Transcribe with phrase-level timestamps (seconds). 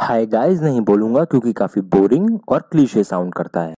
[0.00, 3.74] हाय guys नहीं बोलूँगा क्योंकि काफ़ी बोरिंग और क्लीशे साउंड करता है।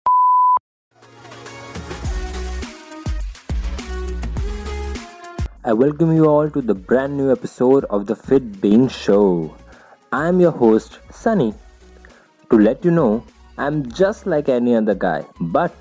[5.68, 9.52] I welcome you all to the brand new episode of the fit being show
[10.14, 11.54] I am your host Sunny
[12.50, 13.24] to let you know
[13.60, 15.72] I am just like any other guy but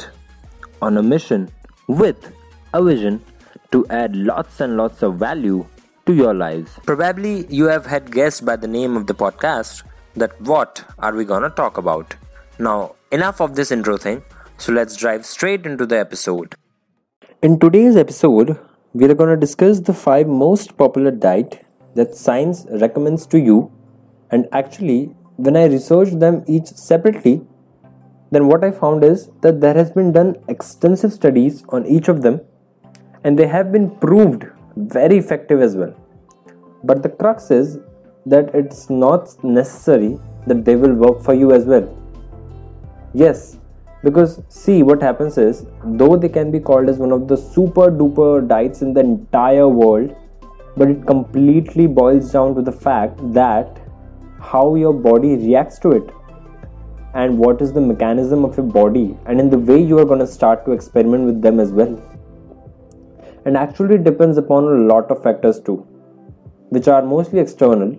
[0.82, 1.46] on a mission
[1.90, 2.32] with
[2.74, 3.20] a vision
[3.72, 5.64] to add lots and lots of value
[6.06, 10.40] to your life probably you have had guessed by the name of the podcast that
[10.40, 12.16] what are we gonna talk about.
[12.58, 14.22] Now, enough of this intro thing,
[14.58, 16.54] so let's drive straight into the episode.
[17.42, 18.58] In today's episode,
[18.92, 23.70] we are to discuss the five most popular diet that science recommends to you
[24.32, 27.40] and actually when i researched them each separately
[28.32, 32.22] then what i found is that there has been done extensive studies on each of
[32.22, 32.40] them
[33.24, 34.44] and they have been proved
[34.76, 35.94] very effective as well
[36.82, 37.78] but the crux is
[38.26, 41.96] that it's not necessary that they will work for you as well.
[43.14, 43.58] Yes
[44.02, 47.90] because see what happens is though they can be called as one of the super
[47.90, 50.16] duper diets in the entire world
[50.76, 53.78] but it completely boils down to the fact that
[54.40, 56.10] how your body reacts to it
[57.14, 60.20] and what is the mechanism of your body and in the way you are going
[60.20, 62.00] to start to experiment with them as well.
[63.44, 65.76] And actually it depends upon a lot of factors too
[66.70, 67.98] which are mostly external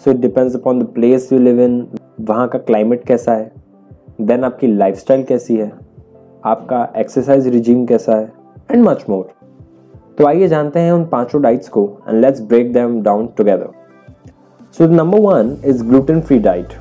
[0.00, 1.74] so it depends upon the place you live in,
[2.20, 3.50] वहाँ का climate कैसा है
[4.20, 5.70] then आपकी lifestyle कैसी है,
[6.46, 8.32] आपका exercise regime कैसा है
[8.70, 9.32] एंड मच मोर
[10.18, 13.68] तो आइए जानते हैं उन पाँचों डाइट्स को and let's break them down together
[14.78, 16.72] so number one is gluten free diet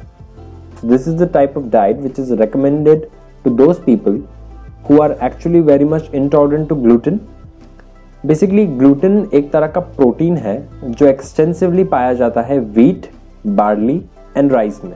[0.86, 3.08] this is the type of diet which is recommended
[3.46, 4.22] to those people
[4.90, 7.20] who are actually very much intolerant to gluten
[8.26, 13.10] basically gluten एक तरह का protein है, जो extensively पाया जाता है wheat
[13.48, 13.96] barley
[14.38, 14.94] and rice में।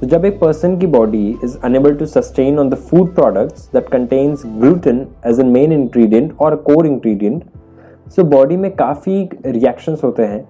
[0.00, 3.88] तो जब एक पर्सन की body is unable to sustain on the food products that
[3.88, 7.44] contains gluten as a main ingredient और कोर इंग्रेडिएंट
[8.10, 10.48] सो बॉडी में काफ़ी रिएक्शंस होते हैं,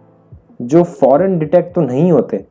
[0.63, 2.45] जो फॉरन डिटेक्ट तो नहीं होते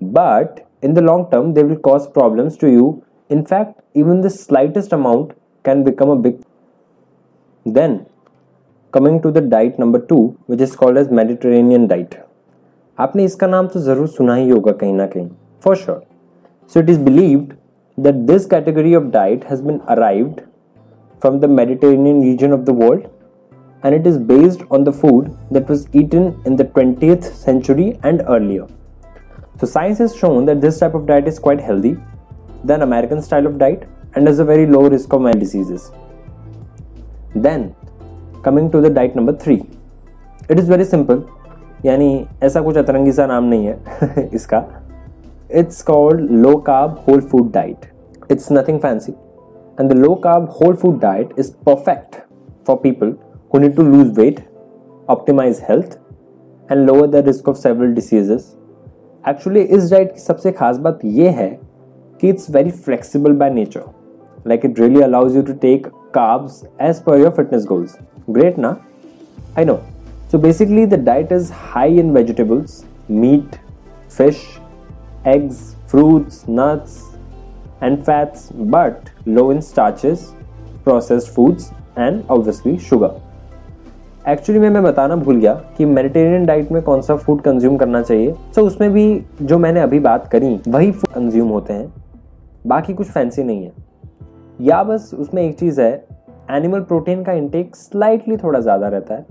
[0.00, 2.94] but in the long term they will cause problems to you
[3.30, 5.32] in fact even the slightest amount
[5.64, 8.11] can become become a big
[8.91, 12.15] then coming to the diet number two which is called as mediterranean diet
[12.99, 15.27] आपने इसका नाम तो ज़रूर सुना ही होगा कहीं ना कहीं
[15.63, 16.07] for sure
[16.73, 17.53] So it is believed
[17.97, 20.43] that this category of diet has been arrived
[21.21, 23.09] from the Mediterranean region of the world
[23.83, 28.21] and it is based on the food that was eaten in the 20th century and
[28.27, 28.67] earlier.
[29.59, 31.97] So science has shown that this type of diet is quite healthy
[32.65, 35.91] than American style of diet and has a very low risk of many diseases.
[37.33, 37.75] Then
[38.44, 39.54] coming to the diet number three
[40.50, 41.22] it is very simple
[41.84, 44.64] यानी ऐसा कुछ अतरंगी सा नाम नहीं है इसका।
[45.50, 47.86] It's called low carb whole food diet
[48.32, 49.12] it's nothing fancy
[49.80, 52.16] and the low carb whole food diet is perfect
[52.66, 53.14] for people
[53.54, 54.40] who need to lose weight
[55.08, 55.98] optimise health
[56.68, 58.54] and lower the risk of several diseases
[59.24, 61.48] actually इस diet की सबसे खास बात यह है
[62.20, 63.82] कि it's very flexible by nature
[64.46, 67.96] like it really allows you to take carbs as per your fitness goals
[68.30, 68.76] great ना
[69.58, 69.78] I know
[70.32, 73.56] so basically the diet is high in vegetables meat
[74.10, 74.36] fish
[75.26, 77.16] eggs fruits nuts
[77.82, 80.34] and fats but low in starches
[80.84, 83.20] processed foods and obviously sugar
[84.28, 88.02] actually मैं मैं बताना भूल गया कि Mediterranean diet में कौन सा फ़ूड कंज्यूम करना
[88.02, 91.94] चाहिए। सो so, उसमें भी जो मैंने अभी बात करी वही फ़ूड कंज्यूम होते हैं।
[92.66, 93.72] बाकी कुछ फैंसी नहीं है।
[94.60, 96.04] या बस उसमें एक चीज़ है
[96.52, 99.26] एनिमल प्रोटीन का इंटेक स्लाइटली थोड़ा ज़्यादा रहता है।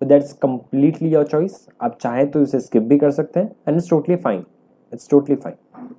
[0.00, 3.76] तो दैट्स कम्प्लीटली योर चॉइस आप चाहें तो इसे स्किप भी कर सकते हैं and
[3.76, 4.44] it's totally fine
[4.92, 5.94] it's totally fine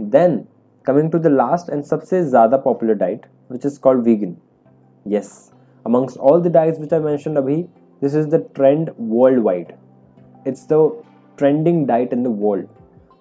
[0.00, 0.40] then
[0.86, 4.36] coming to the last and सबसे ज़्यादा popular diet which is called vegan
[5.06, 5.32] yes
[5.86, 7.56] amongst all the diets which are mention अभी
[8.02, 8.90] this is the trend
[9.44, 9.72] worldwide
[10.46, 10.90] it's the
[11.38, 12.66] trending diet in the world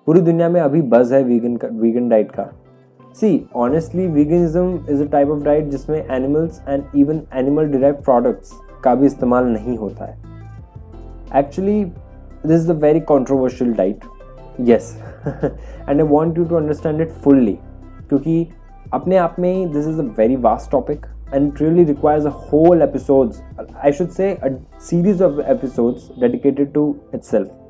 [0.07, 2.43] पूरी दुनिया में अभी buzz है vegan का vegan diet का।
[3.20, 8.52] See honestly veganism is a type of diet जिसमें animals and even animal derive products
[8.84, 10.17] का भी इस्तेमाल नहीं होता है।
[11.40, 14.03] Actually this is a very controversial diet
[14.62, 14.94] yes
[15.28, 17.58] and I want you to understand it fully
[18.09, 18.47] क्योंकि
[18.94, 22.82] अपने आप में ही this is a very vast topic and really requires a whole
[22.82, 23.41] episodes,
[23.82, 27.65] i should say a series of episodes dedicated to itself.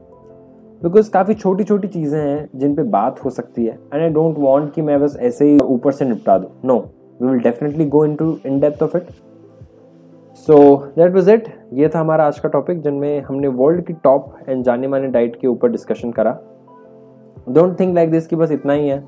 [0.84, 4.38] Because काफ़ी छोटी छोटी चीज़ें हैं जिन पे बात हो सकती है। एंड आई डोंट
[4.38, 6.78] वांट कि मैं बस ऐसे ही ऊपर से निपटा दूँ। No
[7.22, 9.08] we will definitely go into in depth of it
[10.38, 14.36] so that was it ये था हमारा आज का टॉपिक जिनमें हमने वर्ल्ड की टॉप
[14.50, 16.38] एंड जाने माने डाइट के ऊपर डिस्कशन करा।
[17.50, 19.04] डोंट थिंक लाइक दिस कि बस इतना ही है।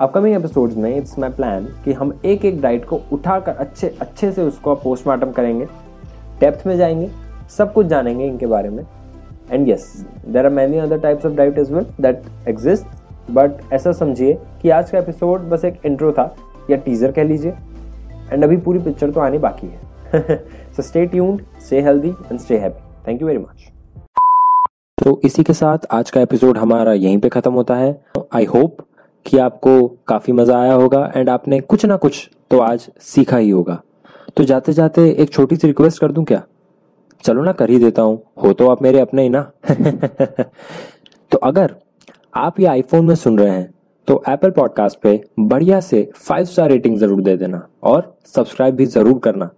[0.00, 4.32] अपकमिंग एपिसोड्स में इट्स माई प्लान कि हम एक एक डाइट को उठाकर अच्छे अच्छे
[4.32, 5.64] से उसको पोस्टमार्टम करेंगे।
[6.40, 7.10] डेप्थ में जाएँगे,
[7.48, 8.84] सब कुछ जानेंगे इनके बारे में।
[9.50, 9.84] And yes
[10.26, 14.70] there are many other types of diet as well that exist but ऐसा समझिए कि
[14.70, 16.34] आज का एपिसोड बस एक इंट्रो था,
[16.70, 17.52] या टीजर कह लीजिए।
[18.32, 20.36] एंड अभी पूरी पिक्चर तो आनी बाकी है।
[20.76, 23.70] So stay tuned stay healthy and stay happy thank you very much
[24.98, 27.90] तो इसी के साथ आज का एपिसोड हमारा यहीं पे खत्म होता है।
[28.34, 28.76] आई होप
[29.26, 33.50] कि आपको काफ़ी मज़ा आया होगा एंड आपने कुछ ना कुछ तो आज सीखा ही
[33.50, 33.80] होगा।
[34.36, 36.42] तो जाते जाते एक छोटी सी रिक्वेस्ट कर दूँ क्या?
[37.22, 39.40] चलो ना, कर ही देता हूँ। हो तो आप मेरे अपने ही ना।
[41.32, 41.74] तो अगर
[42.34, 43.72] आप ये आईफोन में सुन रहे हैं
[44.08, 48.86] तो एप्पल पॉडकास्ट पे बढ़िया से फाइव स्टार रेटिंग ज़रूर दे देना और सब्सक्राइब भी
[48.86, 49.50] ज़रूर करना।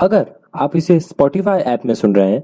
[0.00, 2.42] अगर आप इसे स्पॉटिफाई ऐप में सुन रहे हैं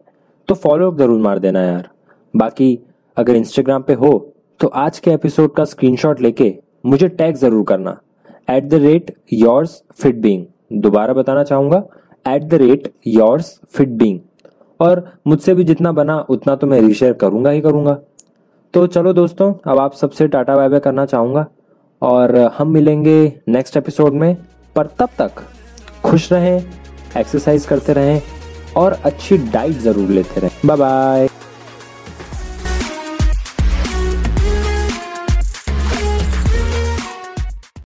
[0.48, 1.88] तो फॉलो ज़रूर मार देना यार।
[2.34, 2.78] बाकी
[3.16, 4.12] अगर इंस्टाग्राम पे हो
[4.60, 6.54] तो आज के एपिसोड का स्क्रीनशॉट लेके
[6.86, 7.98] मुझे टैग ज़रूर करना।
[8.50, 10.44] At the rate yours fit being
[10.82, 11.82] दोबारा बताना चाहूँगा।
[12.24, 14.18] At the rate yours fit being
[14.80, 17.98] और मुझसे भी जितना बना, उतना तो मैं रीशेयर करूँगा ही करूँगा।
[18.74, 21.46] तो चलो दोस्तों, अब आप सबसे टाटा बाय बाय करना चाहूँगा।
[22.02, 24.36] और हम मिलेंगे नेक्स्ट एपिसोड में।
[24.76, 25.42] पर तब तक
[26.04, 26.64] खुश रहें
[27.16, 28.22] एक्सरसाइज करते रहें
[28.76, 31.28] और अच्छी डाइट ज़रूर लेते रहें। Bye bye